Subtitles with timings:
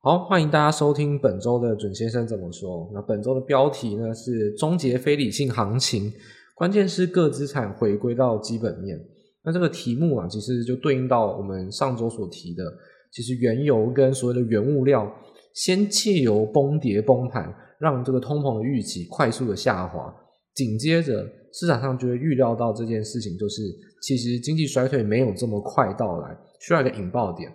[0.00, 2.88] 好，欢迎大家收听本周的准先生怎么说。
[2.94, 6.12] 那本周的标题呢是终结非理性行情，
[6.54, 8.96] 关键是各资产回归到基本面。
[9.42, 12.62] 那这个题目啊，其实就对应到我们上周所提的，
[13.10, 15.12] 其实原油跟所谓的原物料，
[15.52, 20.14] 先借由崩跌崩盘，让这个通膨的预期快速的下滑，
[20.54, 23.62] 紧接着市场上就会预料到这件事情，就是
[24.02, 27.52] 其实经济衰退没有这么快到来，需要一个引爆点。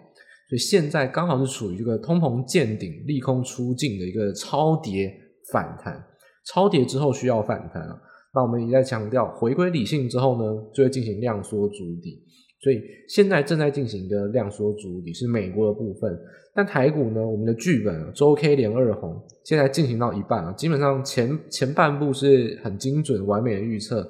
[0.54, 5.12] 所以现在刚好是处于这个通膨见顶、利空出尽的一个超跌
[5.52, 6.00] 反弹，
[6.46, 8.00] 超跌之后需要反弹啊。
[8.36, 12.22] 那我们一再强调，回归理性之后呢，就会进行量缩筑底。
[12.62, 12.80] 所以
[13.10, 16.16] 现在正在进行的量缩筑底是美国的部分，
[16.54, 24.08] 但台股呢，我们的剧本周 K 连二红，现在进行到一半啊，基本上前前半部是很精准完美的预测。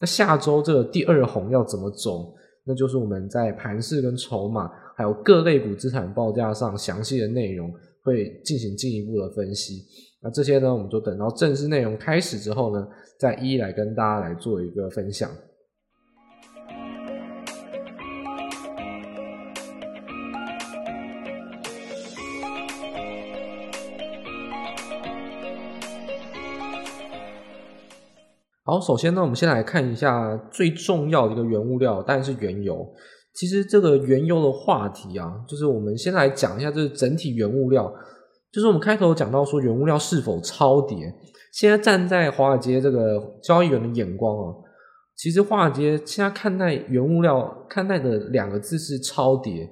[0.00, 2.34] 那下周这个第二红要怎么走？
[2.66, 7.72] 那就是我们在盘势跟筹码，还有各类股资产报价上详细的内容，
[8.02, 9.84] 会进行进一步的分析。
[10.22, 12.86] 那这些呢，我们就等到正式内容开始之后呢，
[13.18, 15.28] 再一一来跟大家来做一个分享。
[28.66, 32.94] 好，首先呢，我们先来看一下最重要的一个原物料，当然是原油。
[33.34, 37.92] 其实这个原油的话题啊，就是我们先来讲一下，就是整体原物料，
[38.52, 41.12] 就是我们开头讲到说原物料是否超跌。
[41.52, 44.54] 现在站在华尔街这个交易员的眼光啊，
[45.16, 49.68] 其实华尔街现在看待原物料，看待的两个字是超跌。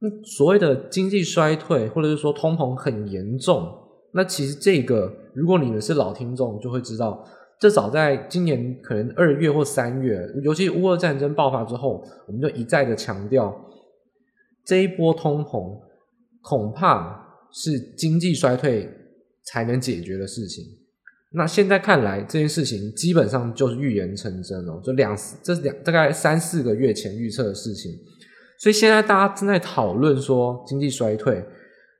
[0.00, 3.72] 那所谓的经济衰退，或者是说通膨很严重，
[4.14, 7.24] 那其实这个，如果你们是老听众，就会知道。
[7.60, 13.54] 这早在今年可能二月或三月，尤其乌俄战争爆发之后，我们就一再的强调，
[14.64, 15.78] 这一波通膨
[16.40, 17.22] 恐怕
[17.52, 18.88] 是经济衰退
[19.44, 20.64] 才能解决的事情。
[21.32, 27.92] 那现在看来，这件事情基本上就是预言成真了，就两这两大概三四个月前预测的事情。
[28.58, 31.44] 所以现在大家正在讨论说经济衰退，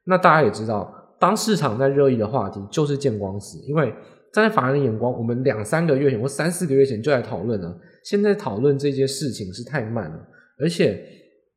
[0.04, 3.94] 那大家也知道，当市场在热议的话题就是见光死，因为。
[4.32, 7.80] 站在法人的眼光，我们两三个月前或三四个月前就来讨论了。
[8.04, 11.04] 现在讨论这些事情是太慢了，而且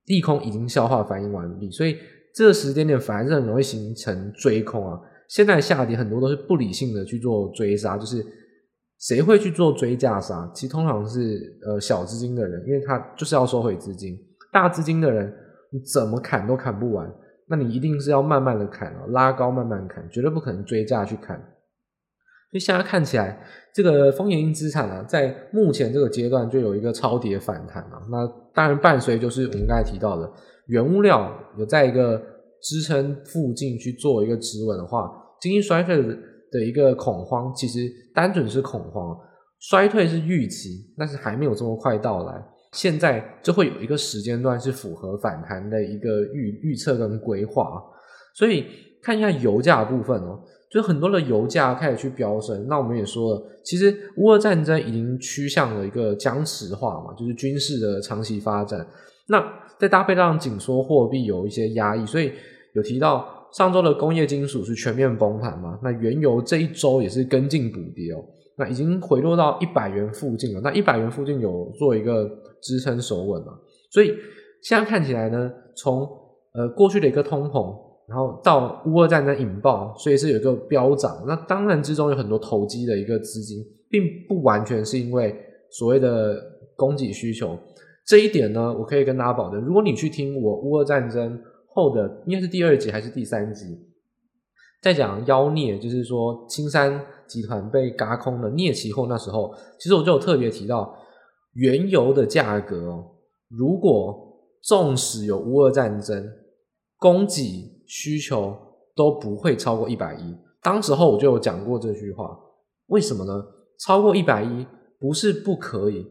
[0.07, 1.97] 利空已经消化反应完毕，所以
[2.33, 4.99] 这个时间点反而是很容易形成追空啊。
[5.29, 8.25] 现在下跌很多都是不理性的去做追杀，就是
[8.99, 10.51] 谁会去做追价杀？
[10.53, 14.17] 其实通常是呃小资金的人，因为他就是要收回资金。
[14.51, 15.33] 大资金的人
[15.71, 17.09] 你怎么砍都砍不完，
[17.47, 21.41] 那你一定是要慢慢的砍啊，拉高慢慢砍，绝对不可能追价去砍。
[22.53, 23.35] 所以现在看起来，
[23.73, 27.99] 这个风险性资产、啊，在目前这个阶段就有一个超跌反弹啊。
[28.11, 30.31] 那当然伴随就是我们刚才提到的
[30.67, 32.21] 原物料有在一个
[32.61, 35.11] 支撑附近去做一个止稳的话，
[35.41, 36.15] 经济衰退的
[36.51, 39.17] 的一个恐慌，其实单纯是恐慌，
[39.59, 42.39] 衰退是预期，但是还没有这么快到来。
[42.73, 47.81] 现在就会有一个时间段是符合反弹的一个预预测跟规划。
[48.35, 48.67] 所以
[49.01, 50.39] 看一下油价部分哦。
[50.73, 58.83] 就很多的油价开始去飙升，那我们也说了，其实乌俄战争已经趋向了一个僵持化嘛，就是军事的长期发展。
[59.27, 59.39] 那
[59.77, 62.31] 再搭配上紧缩货币有一些压抑，所以
[62.73, 65.77] 有提到上周的工业金属是全面崩盘嘛？
[65.83, 68.25] 那原油这一周也是跟进补跌哦，
[68.57, 70.61] 那已经回落到一百元附近了。
[70.61, 72.27] 那一百元附近有做一个
[72.63, 73.53] 支撑守稳嘛？
[73.91, 74.11] 所以
[74.63, 76.01] 现在看起来呢，从
[76.55, 77.92] 呃过去的一个通膨。
[78.07, 81.23] 然后到乌俄战争引爆，所以是有一个飙涨。
[81.25, 85.35] 那当然之中有很多投机的一个资金，并不完全是因为
[85.71, 86.37] 所谓的
[86.75, 87.57] 供给需求。
[88.05, 91.39] 这一点呢，我可以跟大家保证，如果你去听我乌俄战争
[91.73, 93.79] 后的，应该是第二集还是第三集，
[94.81, 100.93] 在讲妖孽，就是说青山集团被轧空的镍期货那时候，其实我就有特别提到
[101.53, 103.01] 原油的价格，
[103.47, 106.29] 如果纵使有乌俄战争，
[106.97, 108.57] 供给需求
[108.95, 112.37] 都不会超过一百一，当时候我就有讲过这句话，
[112.87, 113.45] 为什么呢？
[113.79, 114.65] 超过一百一
[114.99, 116.05] 不是不可以，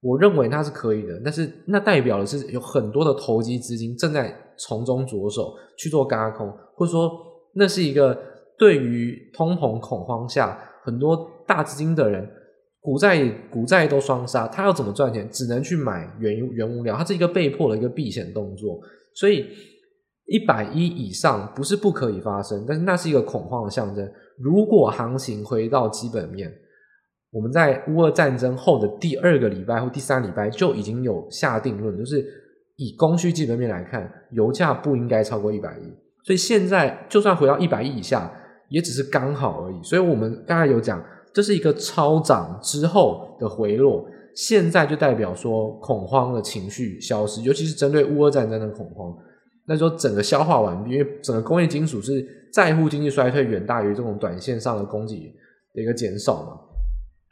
[0.00, 7.10] 我认为它是可以的，但是那代表的是有很多的投机资金正在从中着手去做轧空，或者说
[7.54, 8.18] 那是一个
[8.58, 12.28] 对于通膨恐慌下很多大资金的人，
[12.80, 15.30] 股债股债都双杀，他要怎么赚钱？
[15.30, 18.80] 只能去买原原物料，它是一个被迫的一个避险动作，
[19.14, 19.46] 所以。
[20.32, 24.10] 一百一以上不是不可以发生，但是那是一个恐慌的象征。
[24.38, 26.50] 如果行情回到基本面，
[27.30, 32.24] 我们在乌俄战争后的第二个礼拜或第三礼拜就已经有下定论，就是
[32.76, 35.82] 以供需基本面来看，油价不应该超过一百一。
[36.24, 38.32] 所以现在就算回到一百亿以下，
[38.70, 39.82] 也只是刚好而已。
[39.82, 49.14] 所以我们刚才有讲，这是一个超涨之后的回落，现在就代表说恐慌的情绪消失，尤其是针对乌俄战争的恐慌，
[49.66, 55.34] 那说整个消化完毕，因为整个工业金属是在乎经济衰退远大于这种短线上的供给
[55.74, 56.58] 的一个减少嘛，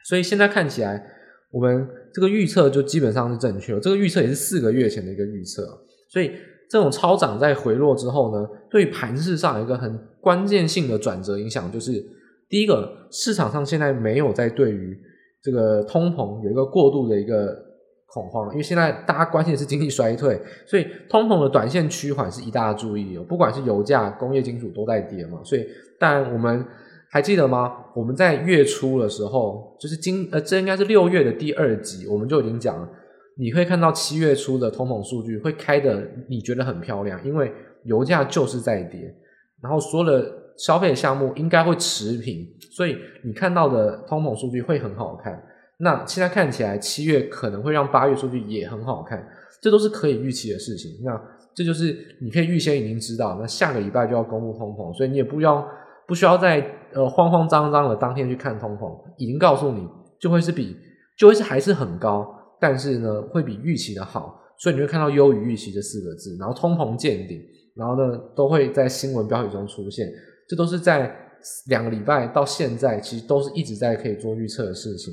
[0.05, 1.05] 所以现在看起来，
[1.51, 5.63] 我们这个预测就基本上是正确，这个预测也是四个月前的一个预测，
[6.09, 6.31] 所以。
[6.71, 12.01] 这种超涨在回落之后呢，对盘势上一个很关键性的转折影响，就是
[12.47, 14.97] 第一个，市场上现在没有在对于
[15.43, 17.61] 这个通膨有一个过度的一个
[18.13, 23.23] 恐慌，因为现在大家关心的是经济衰退，所以通膨的短线趋缓是一大注意哦。
[23.23, 25.65] 不管是油价、工业金属都在跌嘛，所以
[25.97, 26.65] 但我们
[27.09, 27.73] 还记得吗？
[27.95, 32.89] 我们在月初的时候，就是今呃，这应该是六月的第二集，我们就已经讲了。
[33.37, 37.51] 你会看到七月初的通膨数据会开的，你觉得很漂亮，因为
[37.85, 39.13] 油价就是在跌，
[39.61, 45.41] 然后所有的消费项目应该会持平，所以你看到的通膨数据会很好看。
[45.81, 49.27] 那现在看起来七月可能会让八月数据也很好看，
[49.61, 50.91] 这都是可以预期的事情。
[51.03, 51.19] 那
[51.55, 55.67] 这就是你可以预先已经知道，那下个礼拜就要公布通膨，所以你也不要
[56.07, 56.63] 不需要在
[56.93, 59.87] 呃慌慌张张的当天去看通膨，已经告诉你
[60.19, 60.77] 就会是比
[61.17, 62.27] 就会是还是很高。
[62.59, 67.41] 但是呢，会比预期的好，所以你会看到优于预期这四个字，然后通膨见顶，
[67.75, 70.07] 然后呢，都会在新闻标题中出现，
[70.47, 71.11] 这都是在
[71.69, 75.11] 两个礼拜到现在，其实都是一直在可以做预测的事情。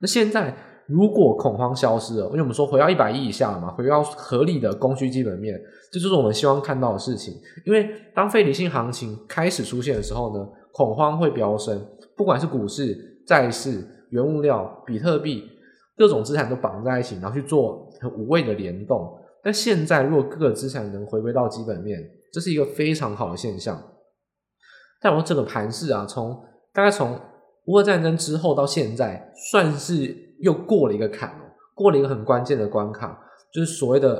[0.00, 0.54] 那现在
[0.86, 5.60] 如果恐慌消失了，因为我们说回到一百亿以下了嘛，回到合理的供需基本面，
[5.92, 7.34] 这就是我们希望看到的事情。
[7.64, 11.84] 因为当非理性行情开始出现的时候呢，恐慌会飙升，
[12.16, 15.50] 不管是股市、债市、原物料、比特币。
[15.98, 19.18] 各种资产都绑在一起，然后去做很无谓的联动。
[19.42, 21.98] 但现在，如果各个资产能回归到基本面，
[22.30, 23.82] 这是一个非常好的现象。
[25.00, 26.38] 但我说这个盘势啊，从
[26.74, 27.18] 大概从
[27.66, 31.42] 乌俄战争之后到现在，算是又过了一个坎哦，
[31.74, 33.18] 过了一个很关键的关卡，
[33.52, 34.14] 就是所谓的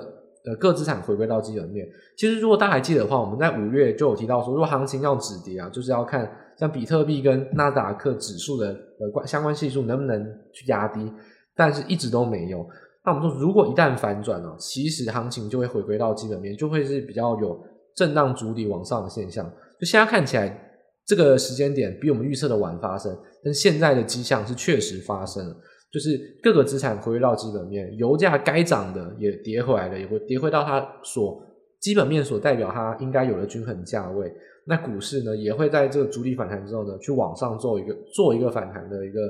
[0.44, 1.86] 呃各资产回归到基本面。
[2.16, 8.68] 其实，如果大家还记得的话，我们在五月就有提到说，如果行情要止跌啊，就是要看像比特币跟纳斯达克指数的
[9.00, 11.12] 呃关相关系数能不能去压低。
[11.58, 12.66] 但是一直都没有。
[13.02, 17.58] 那我们说，如果一旦反转了，其实行情就会回归到基本面，就会是比较有
[17.94, 19.50] 震荡筑底往上的现象。
[19.80, 20.65] 就现在看起来，
[21.06, 25.56] 这个时间点比我们预测的晚发生，但现在的迹象是确实发生了，
[25.92, 31.40] 就是各个资产回归到基本面，油价该涨的也跌回来了，也会跌回到它所
[31.80, 34.32] 基本面所代表它应该有的均衡价位。
[34.66, 39.20] 那股市呢，也会在这个筑底反弹之后呢，去往上做一个做一个反弹的一个。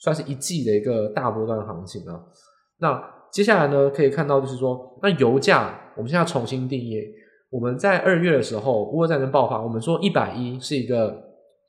[0.00, 2.20] 算是一季的一个大波段行情啊。
[2.78, 7.00] 那接下来呢，可以看到就是说，那油价我们现在重新定义。
[7.54, 11.22] 我们在二月的时候，乌俄战争爆发，我们说一百一是一个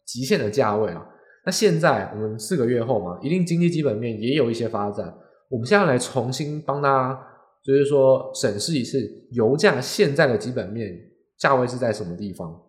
[0.04, 1.08] 极限的价位啊。
[1.46, 5.16] 那现在我们四个月后嘛，一定经济基本面也有一些发展。
[5.48, 7.20] 我们现在来重新帮大家，
[7.64, 9.00] 就是说审视一次
[9.34, 10.92] 油价现在的基本面
[11.38, 12.60] 价位是在什么地方。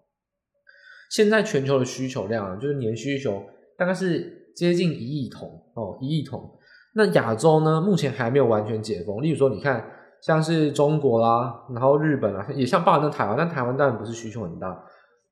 [1.10, 3.42] 现在全球的需求量啊，就是年需求
[3.78, 4.34] 大概是。
[4.56, 6.50] 接近一亿桶哦，一亿桶。
[6.94, 7.78] 那亚洲呢？
[7.78, 9.20] 目前还没有完全解封。
[9.20, 9.84] 例如说，你看，
[10.26, 14.76] 像是中国啦，然后日本啊，也像包含在台湾，但台湾当然不是需求很大。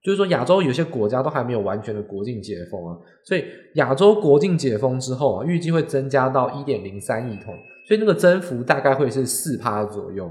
[0.00, 2.96] 就是说，亚洲有些国家都还没有完全的国境解封啊。
[3.24, 7.52] 所以，亚洲国境解封之后啊，预计会增加到一点零三亿桶，
[7.88, 10.30] 所以那个增幅大概会是四趴左右。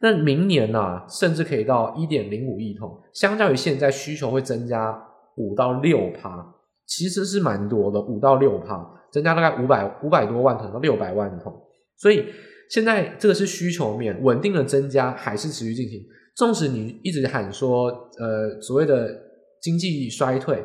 [0.00, 4.98] 那明年呢、啊，甚至可以到一点零五亿桶，相较于现在需求会增加
[5.36, 6.54] 五到六趴。
[6.86, 11.52] 其实是蛮多的，五到六趴，增加大概五百五百多万桶到六百万桶，
[11.98, 12.24] 所以
[12.70, 16.04] 现在这个是需求面稳定的增加，还是持续进行。
[16.36, 19.18] 纵使你一直喊说，呃，所谓的
[19.60, 20.64] 经济衰退，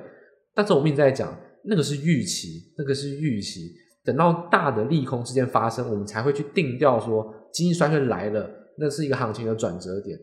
[0.53, 3.72] 但是我们一直在讲，那个是预期，那个是预期，
[4.03, 10.17] 等到大的利空事件发生，我们才会去定调说经济衰退来了，那是一个行情的转折点。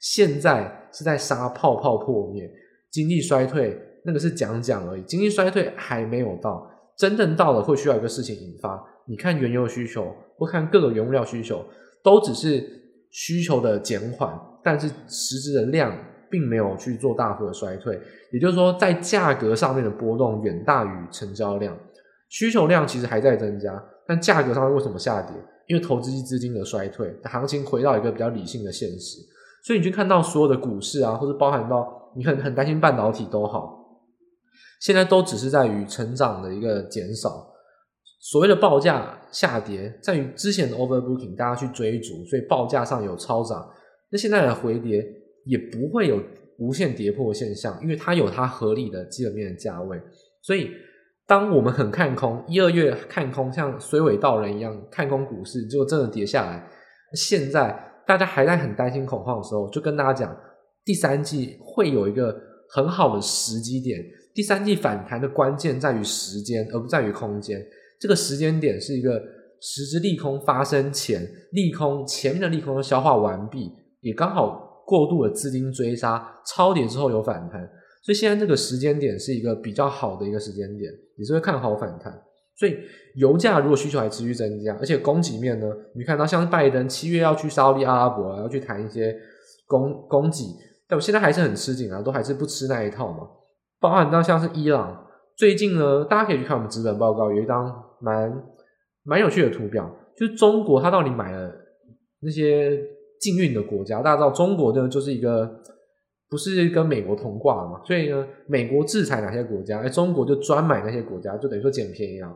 [0.00, 2.50] 现在是在杀泡泡破灭，
[2.90, 3.78] 经济衰退。
[4.04, 6.66] 那个是讲讲而已，经济衰退还没有到，
[6.96, 8.82] 真正到了会需要一个事情引发。
[9.06, 11.64] 你看原油需求，或看各个原物料需求，
[12.02, 12.64] 都只是
[13.10, 15.92] 需求的减缓，但是实质的量
[16.30, 18.00] 并没有去做大幅的衰退。
[18.32, 21.76] 也就是说，在价格上面的波动远大于成交量，
[22.28, 25.34] 需求量其实还在增加，但价格上面为什么下跌？
[25.66, 29.18] 因为投资资金的衰退，行情回到一个比较理性的现实。
[29.62, 33.76] 所以你去看到所有的股市啊，或者包含到你很很担心半导体都好。
[34.80, 37.46] 现在都只是在于成长的一个减少，
[38.30, 43.66] 所谓的报价下跌，在于之前的 overbooking，大家去追逐，所以报价上有超涨。
[44.10, 45.02] 那现在的回跌
[45.46, 46.22] 也不会有
[46.58, 49.98] 无限跌破现象，因为它有它合理的基本面的价位。
[50.42, 50.68] 所以，
[51.26, 56.68] 当我们很看空一二月看空，像水尾道人一样看空股市，就真的跌下来。
[57.14, 60.38] 现在大家还在很担心恐慌的时候，就跟大家讲，
[60.84, 62.38] 第三季会有一个
[62.74, 63.98] 很好的时机点。
[64.34, 67.58] 第三季反弹的关键在于时间，而不在于空间。
[68.00, 69.20] 这个时间点是一个
[69.60, 77.60] 实质利空发生前，利空前面的利空都消化完毕，也刚好过度的资金追杀，超跌之后有反弹，
[78.02, 82.22] 所以现在这个时间点是一个比较好的一个时间点，也是会看好反弹。
[82.56, 82.76] 所以
[83.14, 89.16] 油价如果需求还持续增加，而且供给面呢，你看到像是拜登七月要去沙利阿拉伯，要去谈一些
[89.66, 90.44] 供供给，
[90.88, 93.28] 但我现在还是很吃紧啊，都还是不吃那一套嘛。
[93.80, 98.42] 包含到像是伊朗，最近呢，大家可以去看我们资本报告，有一张蛮
[99.04, 101.52] 蛮有趣的图表，就是中国它到底买了
[102.20, 102.78] 那些
[103.20, 104.02] 禁运的国家。
[104.02, 105.62] 大家知道中国呢就是一个
[106.28, 112.34] 不是跟美国同挂嘛，所以呢，美国制裁哪些国家，哎，中国就专买那些国家，就等于说捡便宜啊。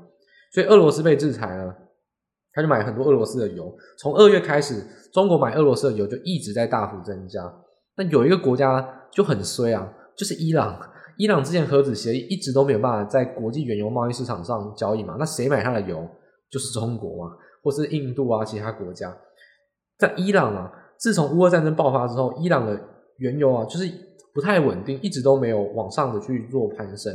[0.53, 1.75] 所以俄罗斯被制裁了，
[2.53, 3.75] 他就买很多俄罗斯的油。
[3.99, 7.41] 从二月开始，中国买俄罗斯的油就一直在大幅增加。
[7.97, 10.79] 那有一个国家就很衰啊，就是伊朗。
[11.17, 15.17] 伊朗之前核子协议一直都没有办法在国际原油贸易市场上交易嘛？
[15.19, 16.09] 那谁买它的油？
[16.51, 19.17] 就是中国嘛，或是印度啊，其他国家。
[19.99, 22.79] 在伊朗啊，自从乌俄战争爆发之后，伊朗的
[23.17, 23.91] 原油啊，就是
[24.35, 27.11] 不太稳定，一直都没有往上的去做攀升。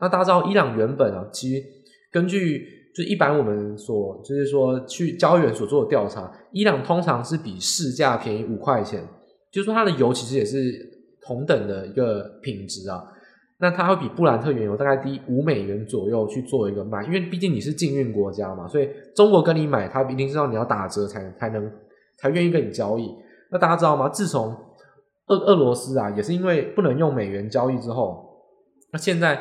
[0.00, 1.62] 那大家知道，伊朗原本啊，其实
[2.10, 2.66] 根据
[2.96, 9.06] 就一般我们所就是说去交易员所做的调查，伊朗通常是比市价便宜五块钱，
[9.52, 10.72] 就是说它的油其实也是
[11.20, 13.04] 同等的一个品质啊。
[13.62, 21.70] 那它会比布兰特原油大概低五美元左右去做一个卖，因为毕竟你是禁运国家嘛，所以中国跟你买，它一定知道你要打折才才能
[22.16, 23.14] 才愿意跟你交易。
[23.50, 24.08] 那大家知道吗？
[24.08, 24.56] 自从
[25.26, 28.24] 俄俄罗斯啊，也是因为不能用美元交易之后，
[28.94, 29.38] 那现在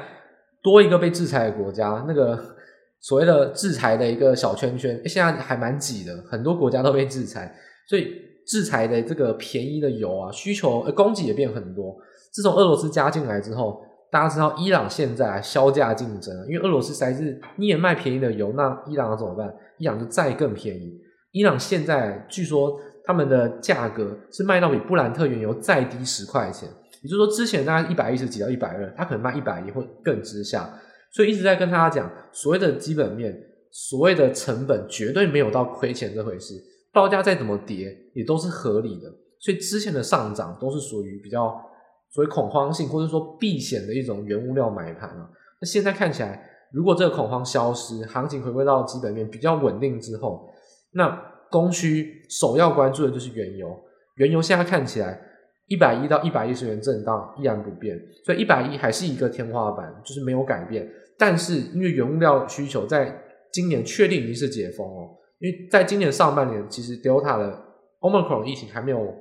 [0.62, 2.38] 多一个被制裁的国家，那个
[3.00, 7.56] 所谓的制裁的一个小圈圈，现在还蛮挤的，很多国家都被制裁，
[7.88, 8.14] 所以
[8.46, 11.96] 制裁的这个便宜的油啊，需求呃供给也变很多。
[12.34, 13.82] 自从俄罗斯加进来之后。
[14.12, 19.54] 大家知道伊朗现在削价竞争，因为俄罗斯才是你也卖便宜的油，那伊朗怎么办？
[19.78, 21.00] 伊朗就再更便宜。
[21.32, 26.68] 伊朗现在据说他们的价格是卖到比布兰特原油再低十块钱，
[27.04, 30.68] 也就是说之前大概一百一十几到一百二，他可能卖一百一或更之下。
[31.12, 33.40] 所以一直在跟大家讲，所谓的基本面，
[33.70, 36.56] 所谓的成本绝对没有到亏钱这回事，
[36.92, 39.08] 报价再怎么跌也都是合理的。
[39.40, 41.56] 所以之前的上涨都是属于比较。
[42.12, 45.30] 所以恐慌性或者说避险的一种原物料买盘啊，
[45.62, 50.50] 那现在看起来，如果这个恐慌消失，行情回归到基本面比较稳定之后，
[50.94, 51.08] 那
[51.52, 53.80] 供需首要关注的就是原油。
[54.16, 55.22] 原油现在看起来
[55.68, 60.90] 一百一到一百一十元震荡依然不变，所以一百一还是一个天花板，就是没有改变。
[61.18, 63.16] 但是因为原物料需求在
[63.52, 67.56] 今年确定已经是解封哦，因为在今年上半年其实 Delta 的
[68.00, 69.14] Omicron 疫情还没有。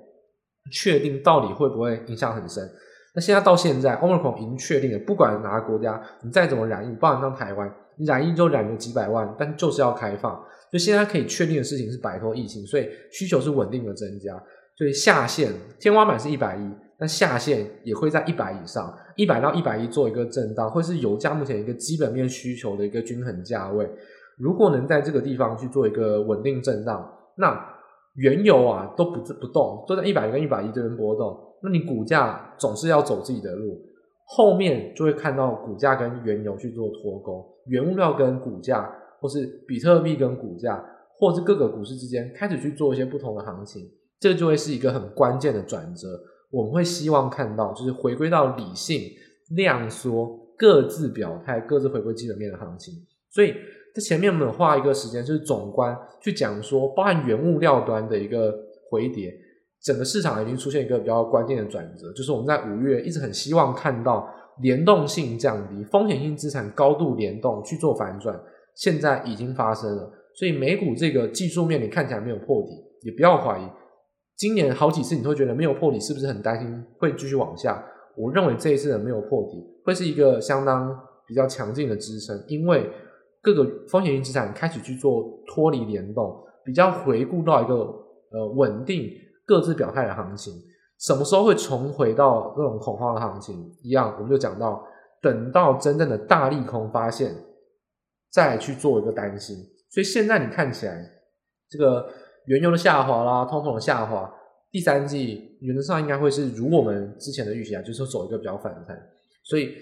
[0.70, 2.68] 确定到底会不会影响很深？
[3.14, 10.32] 那现在到现在，Omicron 已经确定了，不管哪个国家，你再怎么染疫，包含像台湾，你染疫就染了几百万，但就是要开放。
[10.70, 14.40] 所以现在可以确定的事情是摆脱疫情，所以需求是稳定的增加。
[14.76, 23.88] 所以下限天花板是一百亿，但下限也会在一百以上，一百到一百一做一个震荡，会是油价目前一个基本面需求的一个均衡价位。
[24.36, 27.77] 如果能在这个地方去做一个稳定震荡，那。
[28.18, 33.80] 原油啊都不不动，都在一百跟一百一这边波动，那你股价总是要走自己的路，
[34.26, 40.84] 后面就会看到股价跟原油去做脱钩，原物料跟股价，或是比特币跟股价，
[41.16, 46.08] 或是各个股市之间开始去做一些不同的行情，这就会是一个很关键的转折。
[46.50, 49.02] 我们会希望看到，就是回归到理性、
[49.54, 52.94] 量缩、各自表态、各自回归基本面的行情，
[53.30, 53.54] 所以。
[54.00, 58.54] 前面我们花一个时间，就是总观去讲说，包含原物料端的一个
[58.90, 59.32] 回跌，
[59.82, 64.28] 整个市场已经出现一个比较关键的转折，就是我们在五月一直很希望看到
[64.60, 68.38] 联动性降低，风险性资产高度联动去做反转，
[68.74, 70.12] 现在已经发生了。
[70.34, 72.68] 所以美股这个技术面你看起来没有破底，
[73.02, 73.62] 也不要怀疑。
[74.36, 77.84] 今年好几次你会觉得没有破底，是不是很担心会继续往下？
[78.16, 82.88] 我认为这一次的没有破底，会是一个相当比较强劲的支撑，因为。
[83.42, 87.74] 各个风险性资产开始去做脱离联动，比较回顾到一个
[88.30, 89.10] 呃稳定
[89.46, 90.52] 各自表态的行情，
[90.98, 93.72] 什么时候会重回到这种恐慌的行情？
[93.82, 94.84] 一样，我们就讲到
[95.22, 97.34] 等到真正的大利空发现，
[98.30, 99.56] 再去做一个担心。
[99.90, 101.02] 所以现在你看起来，
[101.70, 102.06] 这个
[102.46, 104.30] 原油的下滑啦，通膨的下滑，
[104.70, 109.00] 第三季原则上应该会是如我们之前的预期啊，就是走一个比较反弹。
[109.44, 109.74] 所以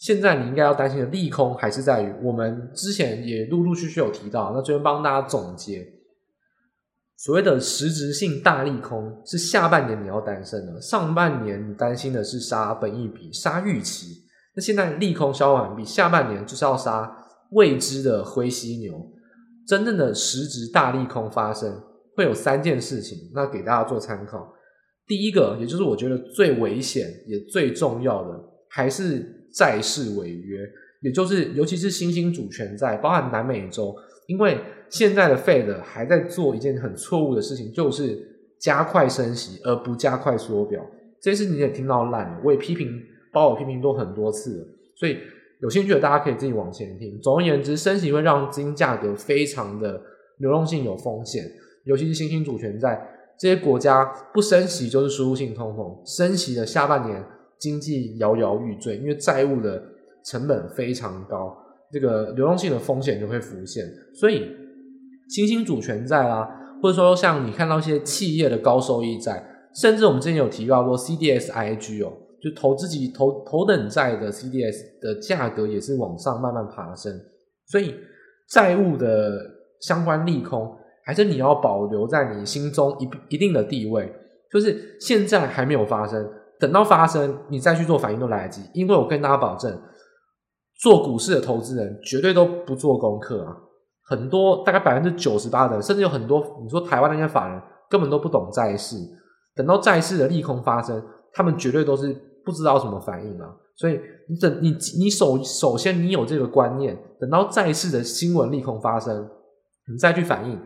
[0.00, 5.86] 现在你应该要担心的利空还是在于我们之前也陆陆续续有提到，那这边帮大家总结，
[7.18, 14.24] 所谓的实质性大利空是下半年你要担心的，上半年你担心的是杀本益比、杀预期。
[14.56, 17.14] 那现在利空消完毕，下半年就是要杀
[17.50, 19.12] 未知的灰犀牛。
[19.66, 21.78] 真正的实质大利空发生，
[22.16, 24.50] 会有三件事情，那给大家做参考。
[25.06, 28.40] 第一个，也就是我觉得最危险也最重要的，
[28.70, 30.58] 还是债市违约，
[31.02, 33.94] 也就是尤其是新兴主权债，包含南美洲，
[34.26, 38.18] 因为现在的 Fed 还在做一件很错误的事情，就是
[38.58, 40.84] 加快升息而不加快缩表。
[41.20, 43.02] 这件事你也听到烂了，我也批评。
[43.32, 44.66] 包我批评过很多次了，
[44.96, 45.16] 所以
[45.60, 47.16] 有兴趣的大家可以自己往前听。
[47.20, 50.02] 总而言之，升息会让资金价格非常的
[50.38, 51.44] 流动性有风险，
[51.84, 53.00] 尤其是新兴主权债
[53.38, 54.04] 这些国家
[54.34, 57.24] 不升息就是输入性通膨，升息的下半年
[57.60, 59.82] 经济摇摇欲坠，因为债务的
[60.24, 61.56] 成本非常高，
[61.92, 63.84] 这个流动性的风险就会浮现。
[64.14, 64.50] 所以
[65.28, 66.48] 新兴主权债啦，
[66.82, 72.12] 或者说像你看到一些企业的高收益债，甚至我们之前有提到过 CDS IG 哦。
[72.42, 77.12] 就投自己投头等债的 CDS 的价格也是往上慢慢爬升，
[77.66, 77.94] 所以
[78.48, 79.38] 债务的
[79.82, 80.74] 相关利空
[81.04, 84.10] 还是你要保留在你心中一一定的地位。
[84.50, 86.26] 就是现在还没有发生，
[86.60, 88.62] 等到发生你再去做反应都来得及。
[88.74, 89.80] 因为我跟大家保证，
[90.80, 93.56] 做股市的投资人绝对都不做功课啊，
[94.04, 98.96] 很多大概百分之九十八的，甚至有很多你说台湾那些法人根本都不懂债市，
[99.56, 101.02] 等到债市的利空发生，
[101.32, 102.26] 他们绝对都是。
[102.42, 109.28] 不知道怎么反应啊，所以你等你你首首先你有这个观念，等到债市的新闻利空发生，
[109.86, 110.58] 你再去反应，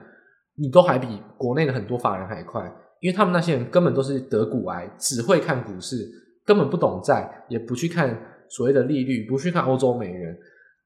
[0.57, 2.63] 你都还比国内的很多法人还快，
[3.05, 6.11] 因为他们那些人根本都是得股癌，只会看股市，
[6.43, 8.19] 根本不懂债，也不去看
[8.49, 10.35] 所谓的利率，不去看欧洲美元。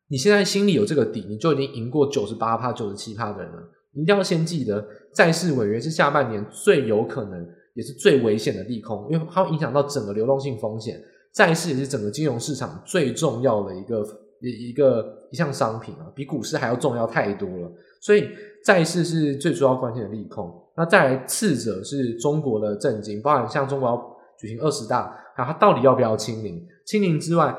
[0.09, 3.59] 你现在心里有这个底，你就已经赢过九十八趴、九十七趴的人了。
[3.93, 7.49] 一定要先记得，债市违约是下半年最有可能。
[7.75, 11.01] 也是最危险的利空，因为它会影响到整个流动性风险。
[11.33, 14.05] 债市也是整个金融市场最重要的一个
[14.41, 17.71] 一一个一项商品啊，比股市还要重要太多了。
[18.01, 18.31] 所以
[18.65, 20.53] 债市是最主要关键的利空。
[20.79, 26.65] 那再来次者是中国的政经，包含像中国要举行二十大，啊，它到底要不要清零？
[26.87, 27.53] 清零之外，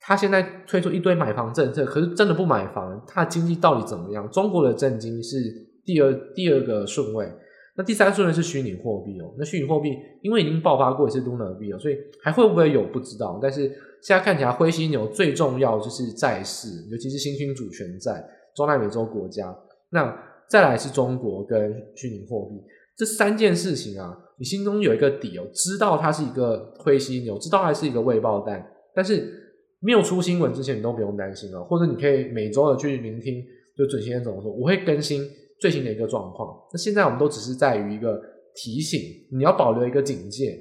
[0.00, 4.26] 它现在推出一堆买房政策，可是真的不买房，它的经济到底怎么样？
[4.30, 5.36] 中国的政经是
[5.84, 7.30] 第二第二个顺位。
[7.76, 9.90] 那第三顺位是虚拟货币哦，那虚拟货币
[10.22, 13.38] 因为已经爆发过一次 Luna 币了，所以还会不会有不知道。
[13.40, 13.68] 但是
[14.02, 18.24] 现在看起来灰犀牛最重要就是债市，尤其是新兴主权债，
[18.56, 19.56] 中南美洲国家。
[19.90, 20.12] 那
[20.50, 22.54] 再来是中国跟虚拟货币
[22.96, 29.32] 这三件事情啊，你心中有一个底哦，知道它是一个灰犀牛，知道它是一个未爆弹，但是
[29.80, 33.44] 没有出新闻之前你都不用担心哦，或者你可以每周的去聆听，
[33.76, 35.22] 就准先生怎么说，我会更新。
[35.60, 38.16] 最新的一个状况，那现在我们都只是在于一个
[38.54, 39.00] 提醒，
[39.32, 40.56] 你要保留一个警戒，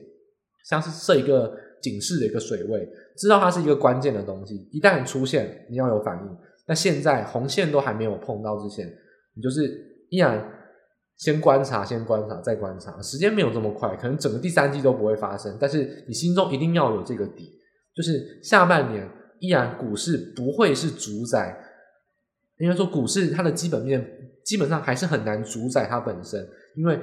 [0.67, 6.37] 像是设一个警示的一个水位，知道它是一个关键的东西，一旦出现，你要有反应。
[6.65, 8.91] 那现在红线都还没有碰到之前，
[9.37, 10.43] 你就是依然
[11.15, 17.57] 先观察，先观察，再观察，时间没有这么快，可能整个第三季都不会发生，但是你心中一定要有这个底，
[17.95, 21.57] 就是下半年依然股市不会是主宰，
[22.57, 24.13] 应该说股市它的基本面。
[24.47, 26.39] 基本上还是很难主宰它本身，
[26.77, 26.97] 因为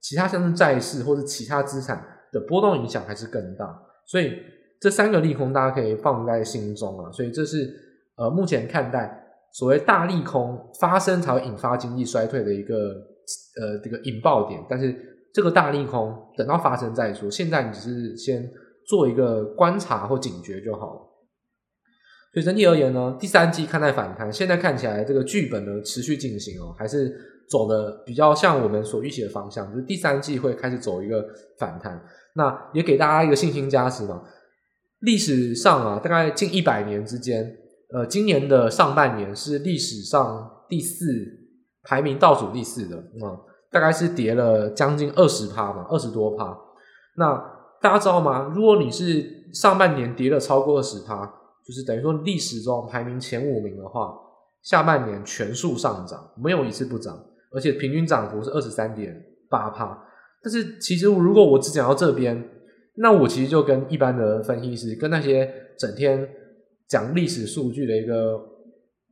[0.00, 3.66] 其他像是债市或者其他资产的波动影响还是更大，
[4.06, 4.34] 所以
[4.80, 7.10] 这三个利空大家可以放在心中啊。
[7.10, 7.68] 所以这是
[8.14, 9.25] 呃目前看待
[9.56, 12.74] 所谓大利空发生才会引发经济衰退的一个
[13.58, 14.94] 呃这个引爆点，但是
[15.32, 18.46] 这个大利空等到发生再说，现在你只是先
[18.86, 21.00] 做一个观察或警觉就好了。
[22.34, 27.10] 所以整体而言呢，第三季看待反弹，现在看起来这个剧本呢持续进行哦，还是
[27.48, 31.26] 走的比较像我们所预期的方向，就是第三季会开始走一个
[31.58, 31.98] 反弹。
[32.34, 34.22] 那也给大家一个信心加持嘛。
[35.00, 37.56] 历史上啊，大概近一百年之间，
[37.96, 41.06] 呃，今年的上半年是历史上第四，
[41.82, 43.40] 排名倒数第四的啊，
[43.72, 46.54] 大概是跌了将近二十趴嘛，二十多趴。
[47.16, 47.34] 那
[47.80, 48.52] 大家知道吗？
[48.54, 51.24] 如果你是上半年跌了超过二十趴，
[51.66, 54.12] 就是等于说，历史中排名前五名的话，
[54.62, 57.18] 下半年全数上涨，没有一次不涨，
[57.54, 59.98] 而且平均涨幅是二十三点八趴。
[60.42, 62.46] 但是其实如果我只讲到这边，
[62.96, 66.28] 那我其实就跟一般的分析师，跟那些整天
[66.88, 68.40] 讲历史数据的一个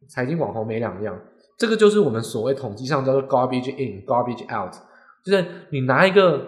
[0.08, 1.18] 财经网红没两样。
[1.58, 4.74] 这个就是我们所谓统计上叫做 garbage in, garbage out，
[5.24, 6.46] 就是你拿一个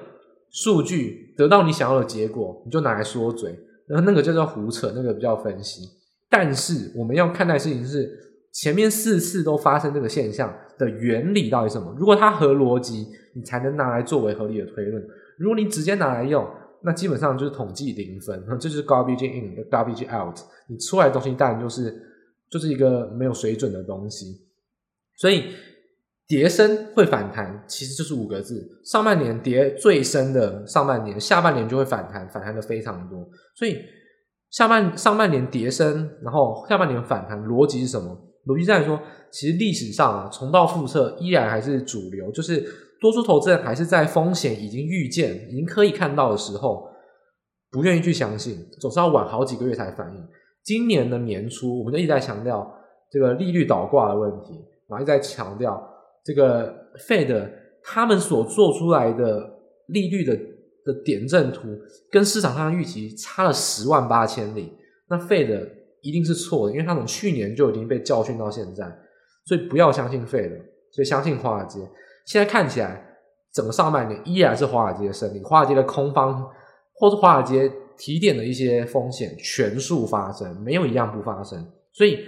[0.50, 5.82] 数据得到你想要的结果，你就拿来说嘴，然后那个就叫胡扯，那个比较分析。
[6.28, 8.10] 但是我们要看待事情是
[8.52, 11.94] 前面四次都发生这个现象的原理到底什么？
[11.96, 15.00] 如果它合逻辑，你才能拿来作为合理的推论。
[15.38, 16.44] 如果你直接拿来用，
[16.87, 20.38] 那基本上就是统计零分，这就是 garbage in，garbage out。
[20.68, 21.92] 你出来的东西当然就是
[22.49, 24.27] 就是一个没有水准的东西。
[25.16, 25.46] 所以
[26.29, 33.29] 跌深会反弹，其实就是五个字：上半年跌最深的上半年，下半年就会反弹，反弹的非常多。
[33.57, 33.81] 所以
[34.51, 38.16] 下半上半年跌深，然后下半年反弹，逻辑是什么？
[38.46, 42.64] 逻辑在说，其实历史上啊，重蹈覆辙依然还是主流，就是
[43.00, 46.88] 多数投资人还是在风险已经预见、已经可以看到的时候，
[47.70, 50.28] 不愿意去相信，总是要晚好几个月才反应。
[50.64, 52.72] 今年的年初，我们就一直在强调
[53.11, 54.64] 这个利率倒挂的问题。
[54.88, 55.82] 然后一直在强调
[56.24, 56.72] 这个
[57.09, 57.50] Fed
[57.82, 59.50] 他们所做出来的
[59.88, 60.37] 利率的
[60.85, 61.68] 的点阵图
[62.11, 64.72] 跟市场上的预期差了十万八千里，
[65.09, 65.68] 那 Fed
[66.02, 68.85] 一定是错的，因为他从去年就已经被教训到现在，
[69.44, 70.56] 所以不要相信 Fed，
[70.92, 71.80] 所以相信华尔街。
[72.26, 73.02] 现在看起来
[73.54, 76.46] 整个上半年依然是华尔街的胜利，华尔街的空方
[76.92, 82.18] 或是华尔街提点的一些风险全数发生，没有一样不发生，所以。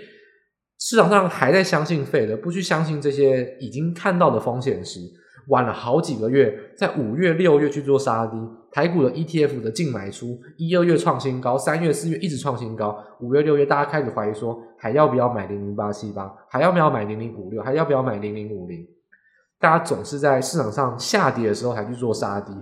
[0.80, 5.00] 市场上还在相信 Fed，不去相信这些已经看到的风险时，
[5.48, 8.36] 晚了好几个月，在五月、六月去做杀低，
[8.70, 18.86] 台股的 ETF 的净买出，一二月创新高，三月、四月一直创新高，五月、六月大家开始怀疑说，还要不要买零零八七八，还要不要买零零五六，还要不要买零零五零？
[19.60, 22.52] 大家总是在市场上下跌的时候才去做杀低，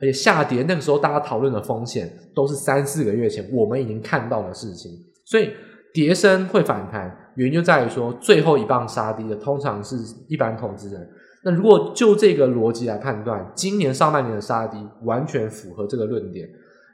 [0.00, 4.92] 而且下跌那个时候大家讨论的风险都是三四个月前我们已经看到的事情，
[5.24, 5.50] 所以
[5.92, 7.16] 跌升会反弹。
[7.36, 9.96] 原因就在于说，最后一棒杀低的通常是
[10.28, 11.08] 一般投资人。
[11.42, 16.48] 那如果就这个逻辑来判断，今年上半年的杀低完全符合这个论点。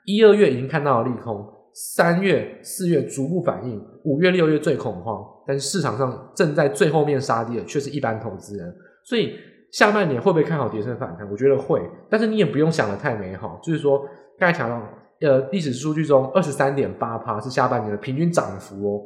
[0.07, 8.75] 一二月已经看到了利空，三月、四月逐步反应，五月、六月最恐慌，但是市场上正在最后面杀低的却是一般投资人。
[9.11, 9.37] 所以
[9.73, 11.29] 下半年会不会看好跌升反弹？
[11.29, 13.59] 我觉得会，但是你也不用想得太美好。
[13.61, 14.07] 就是说，
[14.39, 14.81] 刚才讲到，
[15.21, 19.03] 呃，历史数据中二十三点八趴是下半年的平均涨幅哦。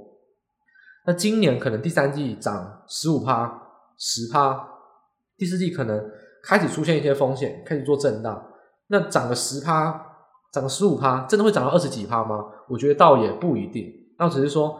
[1.07, 3.51] 那今年可能第三季涨十五趴、
[3.99, 4.69] 十趴，
[5.39, 5.99] 第四季可能
[6.43, 8.47] 开始出现一些风险，开始做震荡。
[8.89, 9.99] 那涨个十趴、
[10.53, 12.45] 涨个十五趴，真的会涨到二十几趴吗？
[12.69, 13.91] 我觉得倒也不一定。
[14.19, 14.79] 那只是说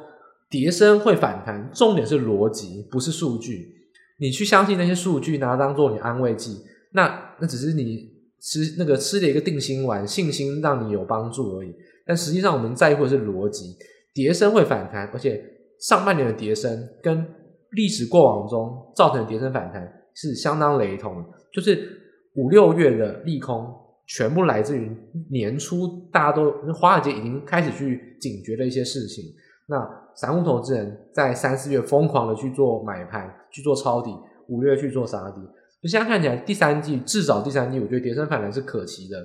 [0.51, 3.74] 跌深会反弹，重点是逻辑，不是数据。
[4.19, 6.59] 你去相信那些数据，拿它当做你安慰剂，
[6.93, 11.75] 那那只是你吃那个吃的一个定心丸，信心让你有帮助而已。
[12.07, 13.77] 但实际上我们在乎的是逻辑，
[14.13, 15.51] 跌深会反弹，而且。
[15.81, 17.27] 上半年的跌升跟
[17.73, 22.01] 历史过往中造成的跌升反弹是相当雷同的，就是
[22.37, 23.67] 五六月的利空
[24.07, 24.91] 全部来自于
[25.31, 29.25] 年初大家都华尔街已经开始去警觉的一些事情，
[29.67, 29.77] 那
[30.17, 34.11] 散户投资人在三四月疯狂的去做买盘去做抄底，
[34.49, 35.41] 五月去做杀低，
[35.83, 39.17] 就现在看起来第三季至少第三季我觉得跌升反弹是可期的，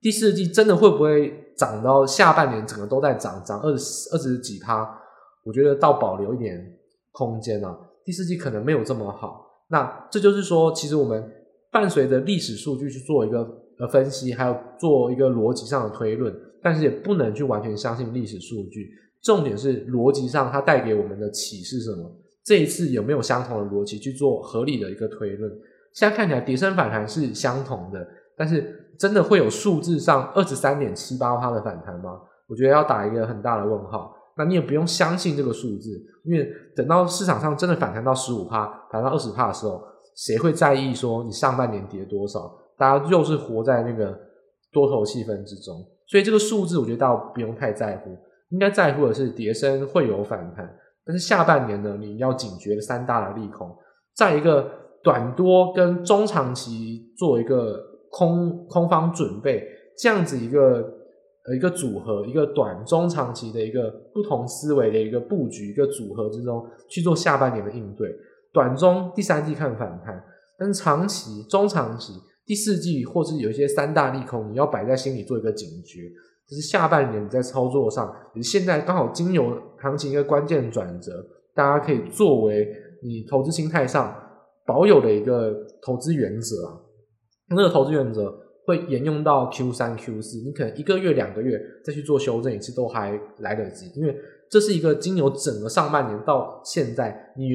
[0.00, 4.88] 第四季真的会不会涨到下半年整个都在涨涨二十二十几趴？
[5.44, 6.60] 我觉得倒保留一点
[7.12, 9.44] 空间啊，第四季可能没有这么好。
[9.68, 11.28] 那这就是说，其实我们
[11.72, 13.38] 伴随着历史数据去做一个
[13.78, 16.32] 呃分析，还有做一个逻辑上的推论，
[16.62, 18.88] 但是也不能去完全相信历史数据。
[19.26, 22.08] 重点是逻辑上它带给我们的启示什么？
[22.44, 25.50] 这一次有没有相同的逻辑去做合理的一个推论？
[25.92, 32.20] 现在看起来跌升反弹是相同的，但是真的会有数字上二十三点七八趴的反弹吗？
[32.46, 34.14] 我觉得要打一个很大的问号。
[34.36, 35.90] 那你也不用相信这个数字，
[36.22, 39.82] 因为等到市场上真的反弹到十五趴、反弹到二十趴的时候，
[40.14, 42.56] 谁会在意说你上半年跌多少？
[42.78, 44.16] 大家又是活在那个
[44.70, 48.14] 多头气氛之中，所以这个数字我觉得倒不用太在乎，
[48.50, 50.68] 应该在乎的是跌深会有反弹，
[51.04, 53.74] 但是下半年呢，你要警觉三大的利空，
[54.14, 54.70] 在一个
[55.02, 57.80] 短多跟中长期做一个
[58.10, 59.66] 空空方准备，
[59.98, 60.92] 这样子一个。
[61.48, 68.12] 呃，一个组合，一个短中长期的一个不同思维的一个布局，一个组合之中去做下半年的应对。
[68.52, 70.20] 短中第三季看反弹，
[70.58, 76.10] 但是长期、中长期第四季或是有一些三大利空，你要摆在心里做一个警觉。
[76.48, 81.12] 就是下半年你在操作上，你现在刚好金牛行情一个关键转折，
[81.54, 82.68] 大家可以作为
[83.02, 84.14] 你投资心态上
[84.66, 86.80] 保有的一个投资原则啊。
[87.50, 88.42] 那个投资原则。
[88.66, 94.12] 会沿用到 Q 三、Q 四，你可能一个月、两个月再去做修正一次都还来得及，因为
[94.50, 97.50] 这是一个金牛整个上半年到现在，你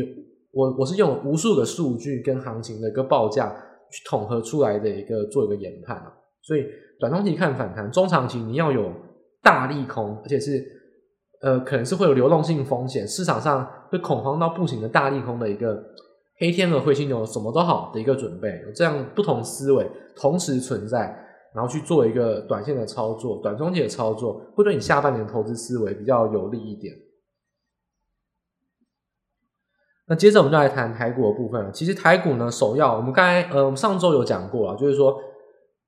[0.54, 3.54] 我我是用无数个数据跟行情的一个报价
[3.92, 6.64] 去统合出来的一个做一个研判啊，所以
[7.02, 8.94] 短中期看反弹，中长期你要有
[9.42, 10.64] 大利空，而且是
[11.42, 15.84] 呃可能是会有流动性风险，市场上会恐慌到不行的大利空的一个
[16.38, 21.00] 黑天鹅、灰犀牛什么都好的一个准备，有这样不同思维同时存在，
[21.56, 26.94] 然后去做一个短线的操作、短中期的操作，会对你下半年投资思维比较有利一点。
[30.08, 31.72] 那接着我们就来谈台股的部分了。
[31.72, 35.18] 其实台股呢，首要我们刚才呃，我们上周有讲过了，就是说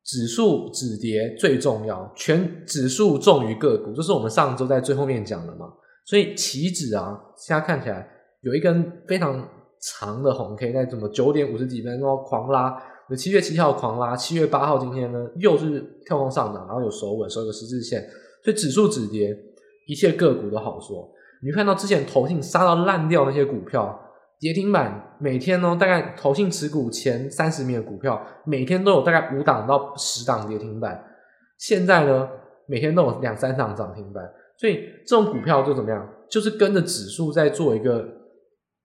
[0.03, 5.67] 指数止跌最重要，全指数重于个股，这是我们上周在最后面讲的嘛。
[6.05, 8.05] 所以期指啊，现在看起来
[8.41, 9.47] 有一根非常
[9.79, 12.77] 长的红 K，在怎么九点五十几分钟狂拉，
[13.17, 18.01] 七月七号狂拉，七月八号今天呢又是跳空上涨，然后有守稳，守一个十字线，
[18.43, 19.33] 所以指数止跌，
[19.87, 21.09] 一切个股都好说。
[21.41, 23.99] 你看到之前投信杀到烂掉那些股票。
[24.43, 31.01] 跌停板每天呢，大概投信持股前三十名的股票，每天都有大概五档到十档跌停板。
[31.57, 32.27] 现在呢，
[32.67, 34.21] 每天都有两三档涨停板，
[34.57, 36.05] 所以这种股票就怎么样？
[36.29, 38.05] 就是跟着指数在做一个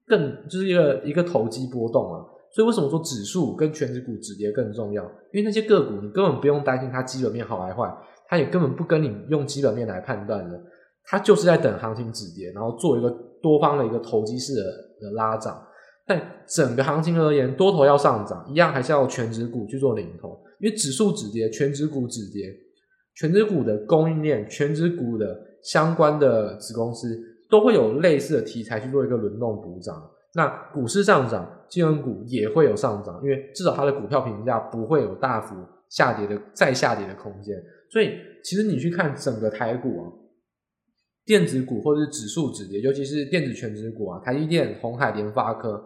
[0.06, 2.22] 更，就是一个一个投机波动啊。
[2.54, 5.02] 所以为什么说指数跟全指股止跌更重要？
[5.32, 7.92] 因为那些个股你根本不用担心它基本面好还坏，
[8.28, 10.56] 它也根本不跟你用基本面来判断的，
[11.10, 13.10] 它就是在等行情止跌，然后做一个
[13.42, 14.88] 多方的一个投机式的。
[15.00, 15.64] 的拉涨，
[16.08, 22.52] 但整个行情而言，多头要上涨，一样还是要权值股去做领头，因为指数止跌，权值股止跌，
[23.14, 27.16] 权值股的供应链，权值股的相关的子公司
[27.48, 29.94] 都会有类似的题材去做一个轮动补涨。
[30.34, 35.54] 那股市上涨，金融股也会有上涨，因为至少它的股票评价不会有大幅
[35.88, 37.56] 下跌的再下跌的空间。
[37.88, 38.10] 所以，
[38.42, 40.10] 其实你去看整个台股啊。
[41.28, 45.84] 电子股或者是指数止跌，尤其是电子权值股啊，台积电、红海、联发科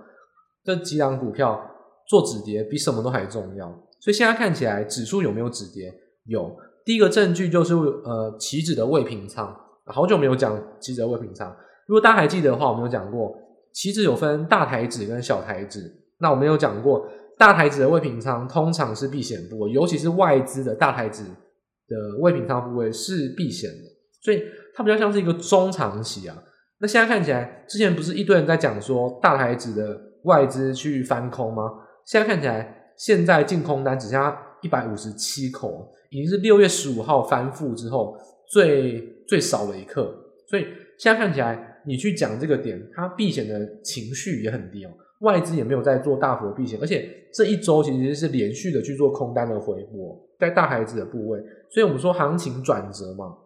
[0.62, 1.60] 这几档股票
[2.06, 3.68] 做止跌比什么都还重要。
[3.98, 5.92] 所以现在看起来，指数有没有止跌？
[6.26, 6.56] 有。
[6.84, 9.52] 第一个证据就是呃，期指的未平仓，
[9.86, 11.52] 好久没有讲期指的未平仓。
[11.88, 13.36] 如果大家还记得的话，我们有讲过，
[13.72, 15.92] 期指有分大台指跟小台指。
[16.20, 17.04] 那我们有讲过，
[17.36, 23.88] 大台指的未平仓通常是避险部位，尤其是外资的大台指的未平仓部位是避险的，
[24.22, 24.40] 所以。
[24.74, 26.36] 它比较像是一个中长期啊，
[26.80, 31.70] 那现在看起来，之前不是一堆人在讲说大台子的外资去翻空吗？
[32.06, 38.16] 现在看起来，现在净空单只剩下一百五十七口，已经是六月十五号翻覆之后
[38.48, 40.12] 最最少的一刻。
[40.48, 40.66] 所以
[40.98, 51.38] 现在看起来，你去讲这个点，它避险的情绪也很低哦，外资也没有在做大幅的避险，而且这一周其实是连续的去做空单的回补，在大台子的部位，
[51.70, 53.36] 所以我们说行情转折嘛。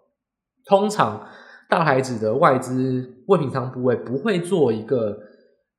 [0.67, 1.25] 通常
[1.69, 5.17] 大台子的外资未平仓部位不会做一个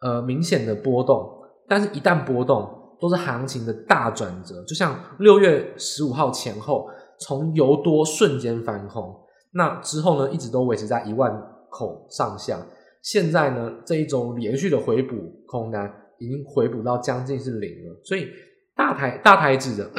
[0.02, 1.30] 呃明显的波动，
[1.68, 2.70] 但是一旦波动，
[3.00, 4.64] 都是行情的大转折。
[4.66, 9.14] 就像六月十五号前后，从由多瞬间翻空，
[9.52, 11.32] 那之后呢，一直都维持在一万
[11.70, 12.60] 口上下。
[13.02, 15.16] 现在呢，这一周连续的回补
[15.48, 18.02] 空单，已经回补到将近是零了。
[18.04, 18.28] 所以
[18.76, 19.90] 大台大台子的。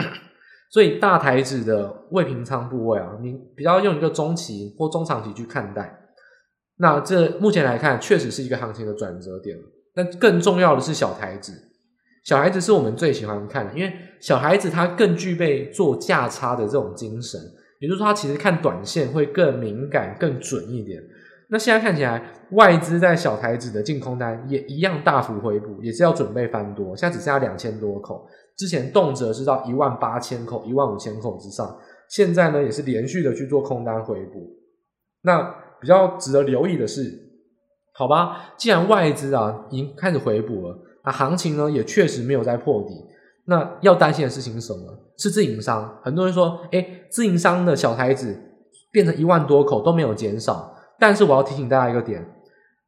[0.71, 5.99] 所以大台子的未平仓部位啊，你比较用一个中期或中长期去看待，
[6.77, 9.57] 那这目前来看确实是一个行情的转折点。
[9.95, 11.53] 那更重要的是小台子，
[12.25, 17.41] 小孩子是我们最喜欢看的，因为小孩子他更具备做价差的这种精神，
[17.81, 21.03] 也就是说他其实看短线会更敏感、更准一点。
[21.51, 28.27] 那现在看起来，外资在小台子的净空单也一样大幅回补，也是要准备翻多，现在只剩下两千多口。
[28.57, 31.79] 之前动辄是到一万八千口、一万五千口之上，
[32.11, 34.47] 现在呢也是连续的去做空单回补。
[35.23, 35.43] 那
[35.81, 37.03] 比较值得留意的是，
[37.95, 42.95] 好吧，既然外资啊已经开始回补了，那行情呢也确实没有再破底。
[43.47, 44.85] 那要担心的事情是什么？
[45.17, 45.99] 是自营商。
[46.03, 48.39] 很多人说，诶，自营商的小台子
[48.93, 50.75] 变成一万多口都没有减少。
[50.99, 52.27] 但是我要提醒大家一个点：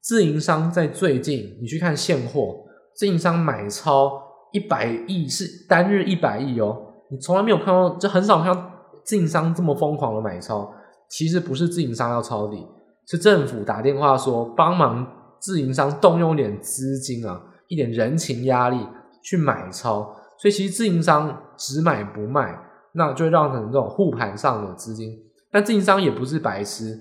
[0.01, 4.29] 自营商在最近，你去看现货，自营商买超。
[4.53, 6.77] 一百亿是单日一百亿哦，
[7.09, 8.71] 你从来没有看到，就很少看到
[9.05, 10.69] 自营商这么疯狂的买超。
[11.09, 12.67] 其实不是自营商要抄底，
[13.07, 15.07] 是政府打电话说帮忙
[15.39, 18.85] 自营商动用点资金啊，一点人情压力
[19.23, 20.13] 去买超。
[20.37, 22.59] 所以其实自营商只买不卖，
[22.95, 25.17] 那就让成这种护盘上的资金。
[25.53, 26.99] 但自营商也不是白痴，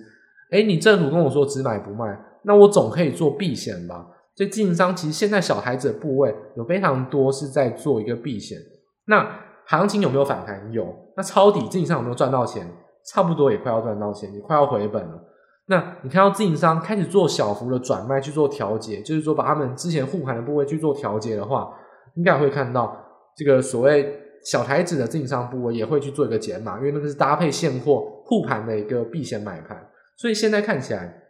[0.51, 4.07] 诶，你政府跟我说只买不卖，那我总可以做避险吧？
[4.35, 8.57] 所以，自营商其实现在小台子的部位有非常多是在做一个避险。
[9.05, 9.29] 那
[9.65, 10.71] 行情有没有反弹？
[10.71, 10.87] 有。
[11.17, 12.65] 那抄底自营商有没有赚到钱？
[13.05, 15.25] 差不多也快要赚到钱，也快要回本了。
[15.65, 21.69] 那你看到自营商开始做小幅的转卖去做调节，就是说把他们之前护盘的部位去做调节的话，
[22.15, 22.95] 应该会看到
[23.35, 29.77] 这个所谓小台子的自营商部位也会去做一个减码，因为那个是搭配现货护盘的一个避险买盘，
[30.19, 31.23] 所以现在看起来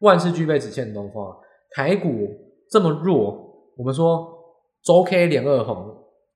[0.00, 1.24] 万事俱备只欠东风，
[1.70, 2.28] 台股
[2.68, 4.28] 这么弱，我们说
[4.82, 5.86] 周 K 连二红，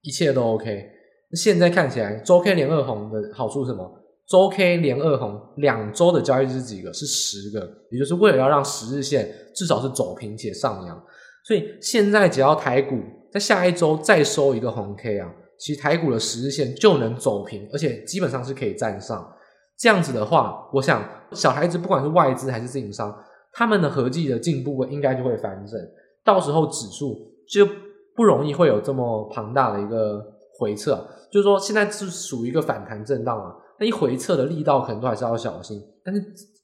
[0.03, 0.93] 一切都 OK。
[1.33, 3.85] 现在看起来周 K 连二红的好处是什么？
[4.29, 6.93] 周 K 连二红两周的交易日几个？
[6.93, 11.05] 是十个，也就是为了要让十日线至少是走平且上扬。
[11.45, 12.97] 所以现在只要台股
[13.33, 15.29] 在下一周再收一个红 K 啊。
[15.59, 19.33] 其实台股的十日线就能走平，而且基本上是可以站上。
[19.79, 23.15] 这样子的话，我想小孩子不管是外资还是自营商，
[23.53, 25.81] 他们的合计的进步应该就会翻正，
[26.25, 27.17] 到时候指数
[27.49, 27.67] 就
[28.15, 30.25] 不容易会有这么庞大的一个
[30.59, 30.93] 回撤。
[31.31, 35.81] 就是说，现在是属于一个反弹震荡啊，那一回撤的力道可能都还是要小心。
[36.05, 36.21] 但是，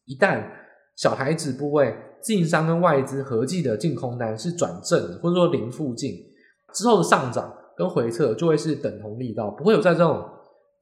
[0.06, 0.44] 一旦
[0.96, 6.12] 小台子部位自营商跟外资合计的净空单是转正，或者说零附近
[6.74, 7.52] 之后的上涨。
[7.74, 10.22] 跟回撤就会是等同力道，不会有在这种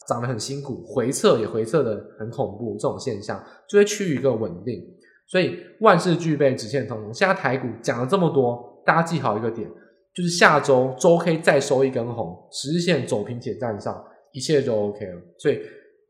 [0.08, 4.82] 涨得很辛苦，回撤也回撤的很恐怖这种现象，就会趋于一个稳定。
[5.28, 7.14] 所以万事俱备，只欠东风。
[7.14, 9.70] 现在台股讲了这么多，大家记好一个点，
[10.12, 15.20] 就是下周周 K 再收一根红，十日线走平且站上，一切就 OK 了。
[15.38, 15.60] 所以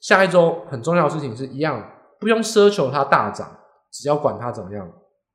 [0.00, 1.86] 下一周很重要的事情是一样，
[2.18, 3.58] 不用奢求它大涨，
[3.92, 4.90] 只要管它怎么样，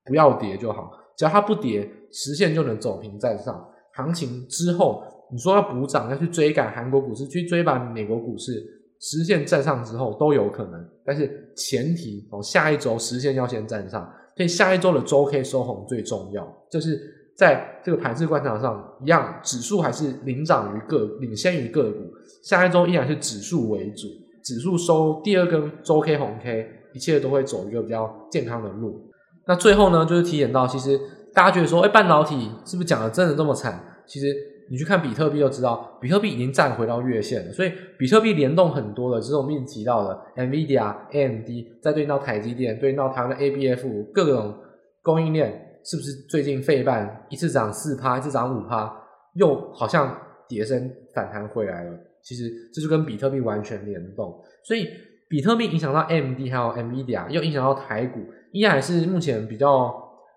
[0.05, 0.89] 不要跌就好。
[1.15, 3.69] 只要它不跌，十线就能走平站上。
[3.93, 5.03] 行情之后。
[5.31, 8.63] 你说要补涨，要去追赶韩国股市，去追赶美国股市，
[8.99, 14.07] 实现站上之后都有可能，但是前提哦，下一周实现要先站上，
[14.37, 16.47] 所以下一周的周 K 收红最重要。
[16.69, 16.99] 就是
[17.35, 21.99] 在这个盘势观察上，一样指数还是领涨于个，领先于个股。
[22.43, 24.07] 下一周依然是指数为主，
[24.43, 29.09] 指数收第二根周 K 红 K，一切都会走一个比较健康的路。
[29.47, 30.99] 那最后呢，就是提点到，其实
[31.33, 33.83] 大家觉得说，哎，半导体是不是讲的真的这么惨？
[34.05, 34.27] 其实。
[34.69, 41.47] 你去看比特币就知道，比特币已经站回到月线了，所以比特币联动很多的，这是我们一直提到的，NVIDIA、AMD，
[41.81, 44.55] 再对应到台积电，对应到台湾的 ABF，各种
[45.01, 48.91] 供应链，是不是最近费半一次涨四趴，一次涨五趴，
[49.35, 51.91] 又好像跌升反弹回来了？
[52.23, 54.87] 其实这就跟比特币完全联动，所以
[55.29, 58.19] 比特币影响到 AMD 还有 NVIDIA，又影响到台股，
[58.51, 59.93] 依然是目前比较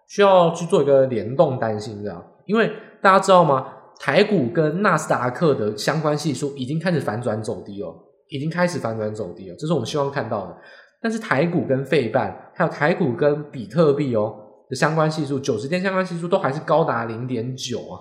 [0.07, 2.15] 需要去做一个联动担心的，
[2.45, 3.75] 因为大家知道吗？
[4.01, 7.93] 台股跟纳斯达克的相关系数已经开始反转走低了，
[8.29, 10.57] 已经开始反转走低了，这是我们希望看到的。
[11.03, 14.35] 但是台股跟费半，还有台股跟比特币哦
[14.69, 17.99] 的相关系数，九十天相关系数都还是高达零点九啊，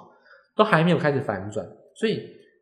[0.55, 2.21] 都还没有开始反转，所以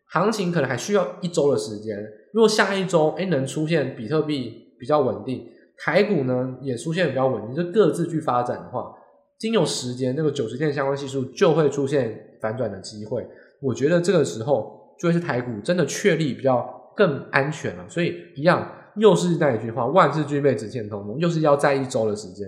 [0.09, 1.97] 行情可能还需要一周的时间。
[2.33, 5.45] 如果下一周诶能出现比特币比较稳定，
[5.77, 8.93] 台股呢也出现比较稳定，就各自去发展的话，
[9.37, 12.31] 经有时间，那个九十天相关系数就会出现。
[12.45, 13.27] 反转的机会，
[13.59, 16.63] 我觉得这个时候就会是台股真的确立比较
[16.95, 17.83] 更安全了。
[17.89, 22.47] 所以一样，又是那一句话，万事俱备只欠东风，又是要在一周的时间，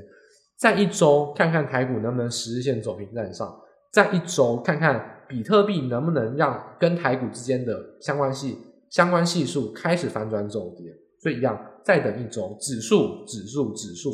[0.60, 3.60] 在一周看看台股能不能十日线走平站上，
[3.92, 8.60] 在一周看看比特币能不能让跟台股之间的相关系
[8.92, 10.94] 相关系数开始反转走跌。
[11.20, 14.14] 所以一样，再等一周，指数指数指数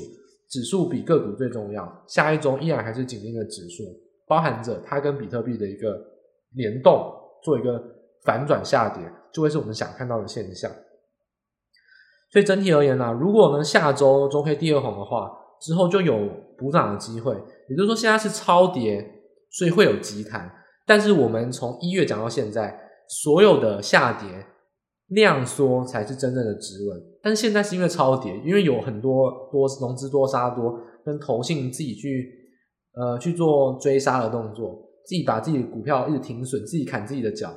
[0.50, 2.04] 指数比个股最重要。
[2.08, 3.84] 下一周依然还是紧盯着指数。
[4.28, 6.00] 包含着它跟比特币的一个
[6.54, 7.82] 联动，做一个
[8.24, 10.72] 反转下跌，就会是我们想看到的现象。
[12.32, 15.32] 所以整体而言呢、如果呢下周周 K 第二红的话，
[15.62, 17.36] 之后就有补涨的机会。
[17.70, 19.06] 也就是说，现在是超跌，
[19.52, 20.52] 所以会有急弹。
[20.86, 24.46] 但是我们从一月讲到现在，所有的下跌
[25.08, 27.02] 量缩才是真正的止稳。
[27.22, 32.43] 但是现在是因为超跌，因为有很多多融资多杀多，跟投信自己去。
[32.96, 37.52] 呃，去做追杀的动作，自己把自己的股票一直停损，自己砍自己的脚，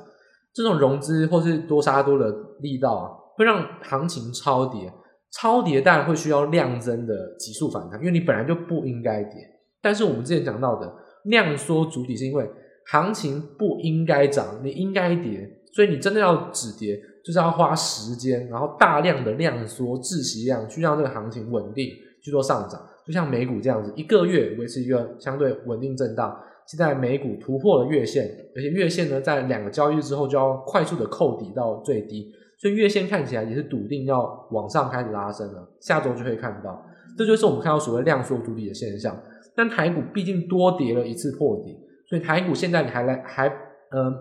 [0.53, 4.91] 这种融资或是多杀多的力道啊，会让行情超跌。
[5.29, 9.33] 超跌当然会需要量增的急速反弹，因为你本来就不应该跌。
[9.81, 10.91] 但是我们之前讲到的
[11.25, 12.49] 量缩主体是因为
[12.87, 21.89] 行情不应该涨，你应该跌，所以你真的要止跌，就是要花时间，然后大量的量缩窒息量去让这个行情稳定
[22.23, 22.81] 去做上涨。
[23.07, 26.37] 就像美股这样子，一个月维持一个相对稳定震荡。
[26.67, 32.29] 现在美股突破了月线，而且月线呢，在两个交易日之后就要快速的扣底到最低，
[32.59, 35.65] 所以月线看起来也是笃定要往上开始拉升了。
[35.79, 36.85] 下周就会看到，
[37.17, 39.17] 这就是我们看到所谓量缩主体的现象。
[39.55, 41.79] 但台股毕竟多跌了一次破底，
[42.09, 44.13] 所以台股现在你还来还呃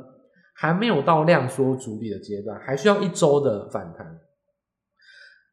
[0.55, 4.07] 还没有到量缩主体的阶段，还需要一周的反弹。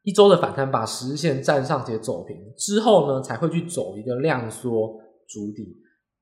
[0.04, 5.78] 一周的反弹把十日线站上且走平之后呢，才会去走一个量缩主底。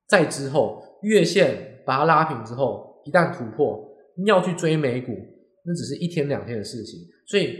[0.07, 3.83] 再之后月线把它拉平之后，一旦突破，
[4.25, 5.13] 要去追美股，
[5.65, 6.99] 那只是一天两天的事情。
[7.25, 7.57] 所以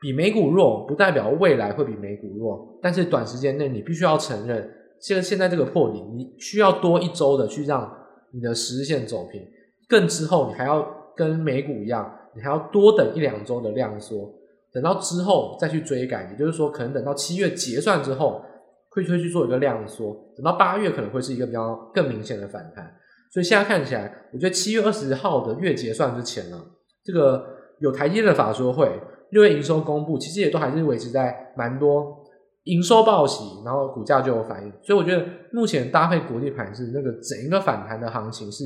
[0.00, 4.70] 比美股弱不代表未来会比美股弱，但是短时间内你必须要承认，
[5.00, 7.90] 现在现在这个破底，你需要多一周的去让
[8.32, 9.40] 你的十日线走平，
[9.88, 10.86] 更之后你还要
[11.16, 14.30] 跟美股一样，你还要多等一两周的量缩，
[14.72, 18.42] 等到之后再去追赶，也就是说可能等到七月结算之后。
[18.90, 22.90] 会会去做一个量缩，等到八月可能会是一个比较更明显的反弹，
[23.30, 26.60] 所以现在看起来，我觉得七月二十号的月结算之前呢，
[27.04, 27.44] 这个
[27.80, 28.90] 有台积电的法说会，
[29.30, 32.24] 六月营收公布，其实也都还是维持在蛮多
[32.64, 38.64] 营收报喜，然后股价就有反应，所以我觉得目前搭配国际盘是，那个整一个反弹的行情是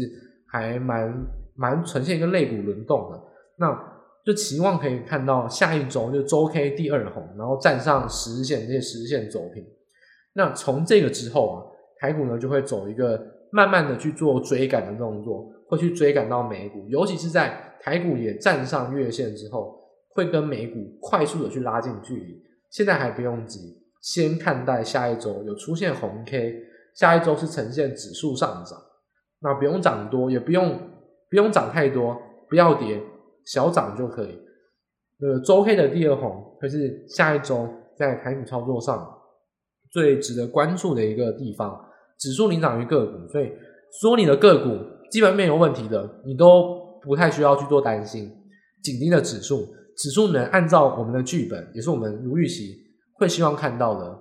[0.50, 1.12] 还蛮
[1.56, 3.20] 蛮呈现一个类股轮动的，
[3.58, 3.68] 那
[4.24, 9.64] 就期望可以看到下一周就周 K 第二红，然后站上十日线，这些十日线走平。
[10.34, 11.56] 那从这个之后啊，
[11.98, 13.20] 台股呢就会走一个
[13.50, 19.76] 慢慢的去做追赶的动作，会去追赶到美股，尤其是在台股也站上月线之后，
[20.14, 22.42] 会跟美股快速的去拉近距离。
[22.70, 26.62] 现在还不用急，先看待下一周有出现红 K，
[26.94, 28.78] 下一周是呈现指数上涨，
[29.40, 30.78] 那不用涨多，也不用
[31.28, 32.16] 不用涨太多，
[32.48, 33.02] 不要跌，
[33.46, 34.38] 小涨就可以。
[35.20, 39.18] 呃，周 K 的第二红会是下一周在台股操作上。
[39.90, 41.78] 最值得关注的一个地方，
[42.18, 43.52] 指数领涨于个股，所以
[44.00, 48.32] 说你的个股基本面有问题的，你都不太需要去做担心。
[48.82, 49.68] 紧盯的指数，
[49.98, 52.74] 指数能按照我们的剧本，也是我们如预期
[53.18, 54.18] 会希望看到的，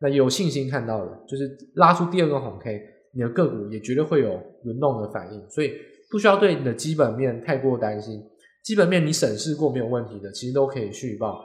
[0.00, 2.82] 那有信心看到的，就是拉出第二个红 K，
[3.14, 5.74] 你的个股也绝对会有轮动的反应，所以
[6.10, 8.20] 不需要对你的基本面太过担心。
[8.64, 11.44] 基本面你审视过没有问题的，其实都可以续报。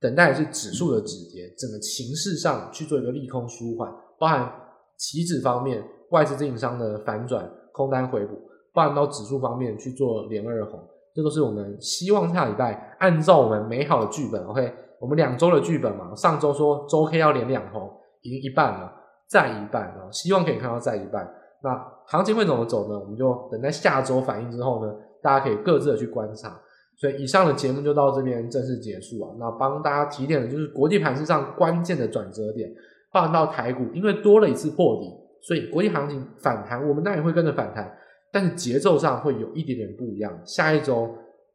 [0.00, 4.50] 等待是指数的止跌，整个情势上去做一个利空舒缓，包含
[4.96, 8.34] 期指方面外资经营商的反转空单回补，
[8.72, 10.80] 包含到指数方面去做连二红，
[11.12, 17.90] 这都是我们希望下礼拜按照我们美好的剧本，OK，我们两周的剧本嘛，上周说周 K 要连两红，
[18.22, 18.90] 已经一半了，
[19.28, 21.28] 再一半啊，希望可以看到再一半。
[21.62, 22.98] 那行情会怎么走呢？
[22.98, 26.60] 我们就等待下周反应之后呢，大家可以各自的去观察。
[26.96, 29.34] 所以以上的节目就到这边正式结束啊。
[29.38, 32.70] 那帮大家提点的就是国际盘势上关键的转折点，
[33.10, 35.08] 包含到台股，因为多了一次破底，
[35.40, 37.90] 所以国际行情反弹，我们当然会跟着反弹，
[38.30, 40.38] 但是节奏上会有一点点不一样。
[40.44, 41.08] 下一周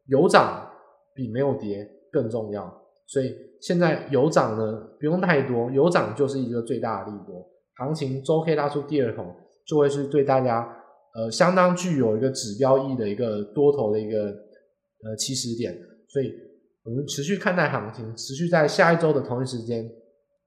[0.06, 0.68] 有涨
[1.14, 7.46] 比没有跌更重要，所以现在有涨呢不用太多，有涨就是一个最大的利多。
[7.76, 9.32] 行情周 K 拉出第二红，
[9.64, 10.76] 就会是对大家
[11.16, 14.34] 呃相当具有一个指标意义的一个多头的一个。
[15.04, 15.76] 呃，起始点，
[16.08, 16.32] 所以
[16.82, 19.88] 我们持续看待行情，持续在下一周的同一时间，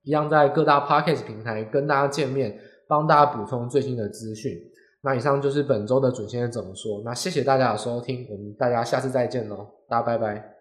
[0.03, 4.59] 一样在各大 Podcast 平台跟大家见面，帮大家补充最新的资讯。
[5.01, 7.01] 那以上就是本周的准先生怎么说。
[7.05, 10.58] 那谢谢大家的收听，我们大家下次再见喽，大家拜拜。